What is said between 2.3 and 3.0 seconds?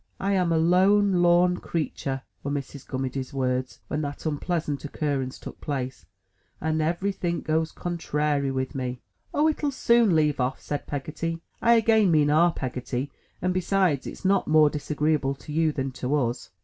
were Mrs.